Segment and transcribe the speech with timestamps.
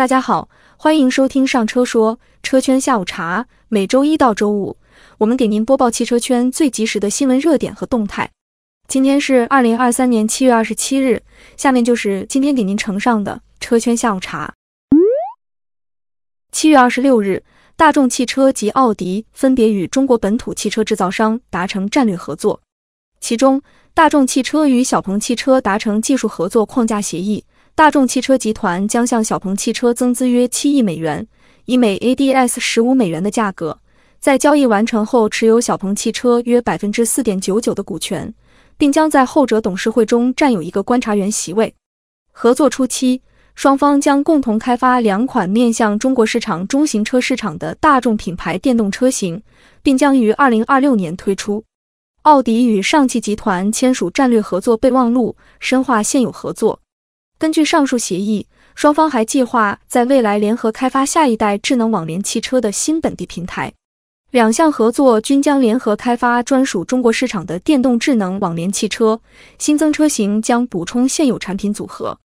[0.00, 0.48] 大家好，
[0.78, 3.46] 欢迎收听上车说车圈下午茶。
[3.68, 4.78] 每周一到周五，
[5.18, 8.30] 我们给您播报汽车圈最及时的新闻热点和动态。
[8.88, 11.22] 今天是二零二三年七月二十七日，
[11.58, 14.54] 下面就是今天给您呈上的车圈下午茶。
[16.50, 17.44] 七月二十六日，
[17.76, 22.62] 大众汽车及奥迪分别与中国本土汽车制造商达成战略合作，
[23.20, 23.60] 其中
[23.92, 27.44] 大众汽车与小鹏汽车达成技术合作框架协议。
[27.74, 31.26] 大众汽车集团将向小鹏汽车增资约七亿美元，
[31.64, 33.78] 以每 ADS 十五美元的价格，
[34.18, 38.34] 在交易完成后持有小鹏汽车约百分之四点九九的股权，
[38.76, 41.74] 并将在后者董事会中占有一个观察员席位。
[42.32, 43.22] 合作初期，
[43.54, 49.42] 双方将共同开发两款面向中国市场中型车市场的大众品牌电动车型，
[49.82, 51.64] 并将于二零二六年推出。
[52.22, 56.80] 奥迪与上汽集团签署战略合作备忘录，深化现有合作。
[57.40, 63.72] 根据上述协议，双方还计划在未来联合开发下一代智能网联汽车的新本地平台。
[64.30, 69.18] 两项合作均将联合开发专属中国市场的电动智能网联汽车，
[69.58, 72.18] 新增车型将补充现有产品组合。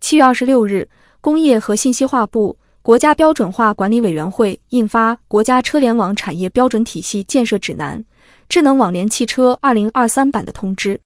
[0.00, 0.88] 七月二十六日，
[1.20, 8.04] 工业和信息化部、国家标准化管理委员会印发《国家车联网产业标准体系建设指南
[8.50, 11.00] （智能网联汽车二零二三版）》的通知。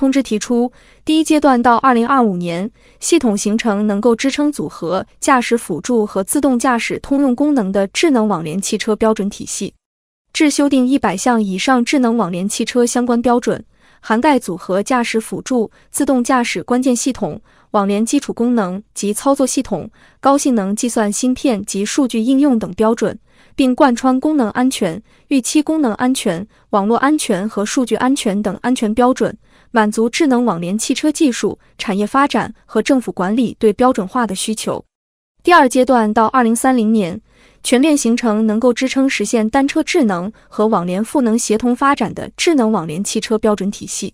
[0.00, 0.72] 通知提出，
[1.04, 2.70] 第一阶段到二零二五年，
[3.00, 9.74] 系统形成能够支撑组合、驾驶辅助和自动驾驶通用功能的智能网联汽车标准体系，
[10.32, 13.62] 至修订一百项以上智能网联汽车相关标准，
[14.00, 17.38] 涵盖组合、驾驶辅助、自动驾驶关键系统、
[17.72, 23.18] 网联基础功能及操作系统、高性能计算芯片及数据应用等标准，
[23.54, 29.36] 并贯穿功能安全、预期功能安全、网络安全和数据安全等安全标准。
[29.72, 34.84] 满足智能网联汽车技术产业发展和政府管理对标准化的需求。
[35.42, 37.20] 第二阶段到二零三零年，
[37.62, 44.12] 全面形成能够支撑实现单车智能和网联赋能协同发展的智能网联汽车标准体系，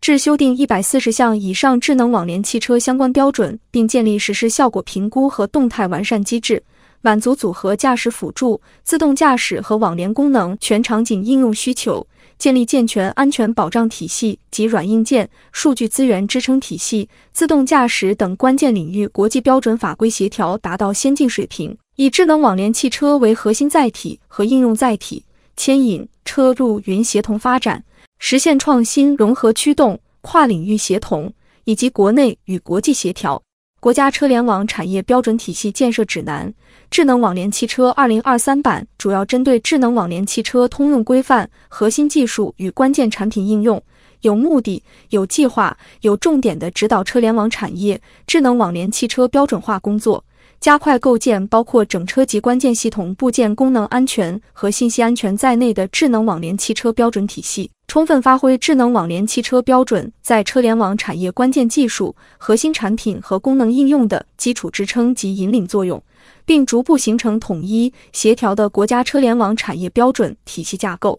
[0.00, 6.62] 至修订一百四十项以上智能网联汽车相关标准，并建立实施效果评估和动态完善机制。
[7.00, 12.04] 满足组合驾驶辅助、自动驾驶和网联功能全场景应用需求，
[12.38, 21.76] 建立健全安全保障体系及软硬件、数据资源支撑体系，自动驾驶等关键领域国际标准法规协调达到先进水平。
[21.96, 25.24] 以智能网联汽车为核心载体和应用载体，
[25.56, 27.84] 牵引车入云协同发展，
[28.20, 31.32] 实现创新融合驱动、跨领域协同
[31.64, 33.42] 以及国内与国际协调。
[33.80, 36.52] 国家车联网产业标准体系建设指南
[36.90, 43.80] （智能网联汽车二零二三版）主要针对智能网联汽车通用规范、核心技术与关键产品应用，
[44.22, 50.24] 有目的、有计划、有重点的指导车联网产业智能网联汽车标准化工作，
[50.58, 57.70] 加快构建包括整车及关键系统部件功能安全和信息安全在内的智能网联汽车标准体系。
[57.88, 66.02] 充分发挥智能网联汽车标准在车联网产业关键技术、核心产品和功能应用的基础支撑及引领作用，
[66.44, 71.18] 并逐步形成统一协调的国家车联网产业标准体系架构。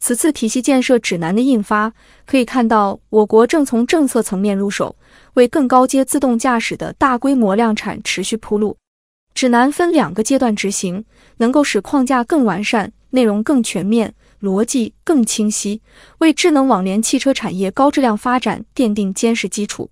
[0.00, 1.92] 此次体系建设指南的印发，
[2.26, 4.96] 可以看到我国正从政策层面入手，
[5.34, 8.76] 为更高阶自动驾驶的大规模量产持续铺路。
[9.32, 11.04] 指南分两个阶段执行，
[11.36, 14.12] 能够使框架更完善，内容更全面。
[14.40, 15.82] 逻辑更清晰，
[16.18, 19.90] 为智能网联汽车产业高质量发展奠定坚实基础。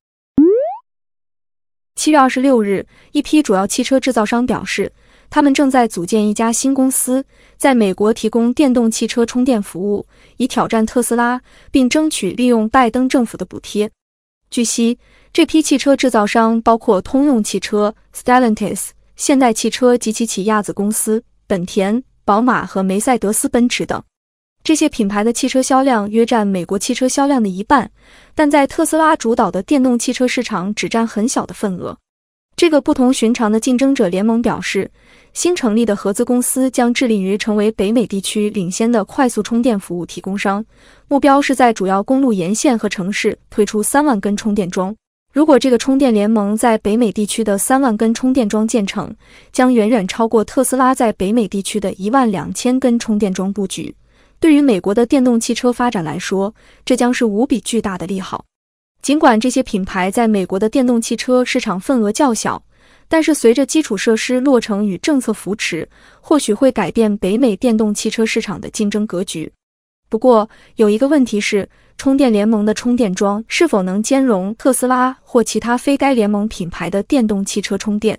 [1.95, 4.93] 七月二十六日，一批主要汽车制造商表示，
[5.29, 7.25] 他们正在组建一家新公司，
[7.57, 10.07] 在美国提供电动汽车充电服务，
[10.37, 11.43] 以挑战特斯拉，
[11.73, 13.91] 并争取利用拜登政府的补贴。
[14.49, 14.99] 据悉，
[15.33, 24.01] 这批汽车制造商包括通用汽车、Stellantis、现代汽车及其起亚子公司本田、宝马和梅赛德斯奔驰等。
[24.65, 27.91] 这些品牌的汽车销量约占美国汽车销量的一半，
[28.35, 31.97] 但在特斯拉主导的电动汽车市场只占很小的份额。
[32.55, 34.91] 这个不同寻常的竞争者联盟表示，
[35.33, 40.63] 新成立的合资公司将致力于成为北美地区领先的快速充电服务提供商，
[41.07, 44.95] 目标是在主要公路沿线和城市推出三万根充电桩。
[45.33, 49.15] 如果这个充电联盟在北美地区的三万根充电桩建成，
[49.53, 53.95] 将远远超过特斯拉在北美地区的一万两千根充电桩布局。
[54.41, 56.55] 对于美国的电动汽车发展来说，
[56.85, 58.45] 这将是无比巨大的利好。
[59.03, 62.63] 尽管这些品牌在美国的电动汽车市场份额较小，
[63.09, 65.89] 但是随着基础设施落成与政策扶持，
[66.21, 69.51] 或许会改变北美电动汽车市场的竞争格局。
[70.09, 78.19] 不过有一个问题是，充电联盟的充电桩是否能兼容特斯拉或其他非该联盟品牌的电动汽车充电？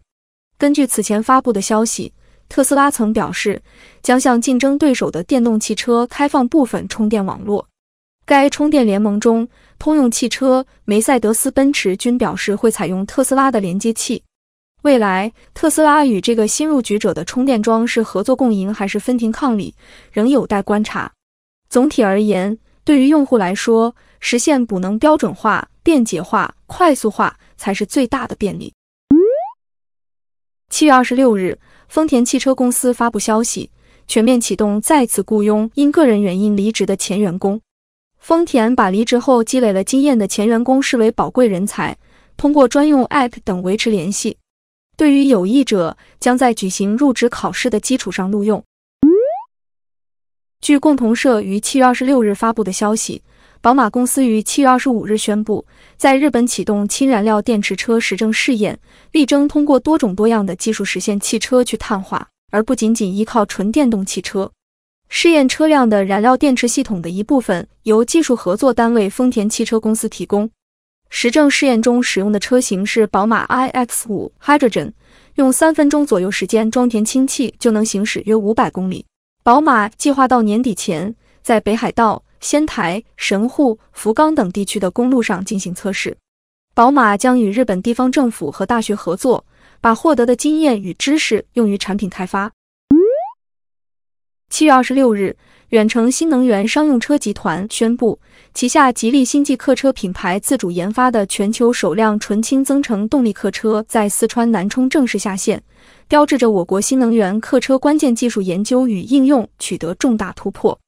[0.58, 2.12] 根据此前发布的消息，
[2.50, 3.62] 特斯拉曾表示
[4.02, 7.66] 将向竞争对手的电动汽车开放部分充电网络。
[8.26, 9.48] 该充电联盟中，
[9.80, 14.22] 通用汽车、梅赛德斯奔驰均表示会采用特斯拉的连接器。
[14.82, 19.74] 未来，特斯拉与这个新入局者的充电桩是合作共赢还是分庭抗礼，
[20.12, 21.12] 仍有待观察。
[21.70, 28.74] 总体而言，对于用户来说，实现补能标准化、便捷化、快速化才是最大的便利。
[30.70, 31.58] 七月二十六日，
[31.88, 33.72] 丰田汽车公司发布消息，
[34.08, 37.60] 全面启动再次雇佣因个人原因离职的前员工。
[38.20, 41.98] 丰田把离职后积累了经验的前员工视为宝贵人才，
[42.38, 44.38] 通过专用 App 等维持联系。
[44.96, 48.64] 对于有意者，将在举行入职考试的基础上录用。
[50.62, 53.24] 据共同社于七月二十六日发布的消息，
[53.62, 55.66] 宝马公司于七月二十五日宣布，
[55.98, 58.80] 在日本启动氢燃料电池车实证试验，
[59.12, 64.50] 力争通过多种多样的技术实现汽车去碳化，而不仅仅依靠纯电动汽车。
[65.10, 70.50] 试验车辆的燃料电池系统的一部分由技术合作单位丰田汽车公司提供。
[71.10, 74.94] 实证试验中使用的车型是宝马 iX5 Hydrogen，
[75.36, 79.06] 用三分钟左右时间装填氢气就能行驶约五百公里。
[79.44, 86.18] 宝马计划到年底前在北海道、仙台、神户、福冈等地区的公路上进行测试。
[86.74, 89.46] 宝马将与日本地方政府和大学合作，
[89.82, 92.52] 把获得的经验与知识用于产品开发。
[94.50, 95.38] 七月二十六日，
[95.70, 98.20] 远程新能源商用车集团宣布，
[98.54, 105.62] 旗下吉利星际客车品牌自主研发的全球首辆纯氢增程动力客车在四川南充正式下线，
[106.08, 110.80] 标志着我国新能源客车关键技术研究与应用取得重大突破。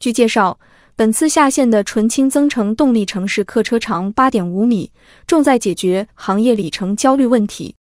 [0.00, 0.58] 据介绍，
[0.94, 4.92] 本次下线的纯氢增程动力城市客车长八点五米，
[5.26, 7.74] 重在解决行业里程焦虑问题。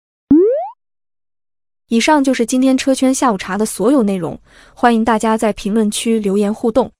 [1.87, 4.39] 以上就是今天车圈下午茶的所有内容，
[4.75, 6.91] 欢迎大家在评论区留言互动。